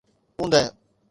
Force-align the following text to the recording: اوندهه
اوندهه 0.39 0.71